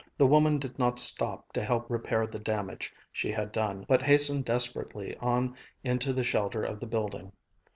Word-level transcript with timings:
The 0.17 0.25
woman 0.25 0.57
did 0.57 0.79
not 0.79 0.97
stop 0.97 1.51
to 1.53 1.61
help 1.61 1.87
repair 1.87 2.25
the 2.25 2.39
damage 2.39 2.91
she 3.11 3.31
had 3.31 3.51
done, 3.51 3.85
but 3.87 4.01
hastened 4.01 4.45
desperately 4.45 5.15
on 5.17 5.55
into 5.83 6.11
the 6.11 6.23
shelter 6.23 6.63
of 6.63 6.79
the 6.79 6.87
building. 6.87 7.33